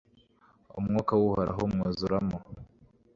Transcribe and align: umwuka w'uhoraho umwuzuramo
umwuka 0.79 1.13
w'uhoraho 1.19 1.61
umwuzuramo 1.69 2.37